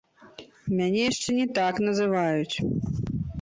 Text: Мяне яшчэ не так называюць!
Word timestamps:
Мяне 0.79 1.01
яшчэ 1.11 1.29
не 1.39 1.45
так 1.59 1.75
называюць! 1.89 2.55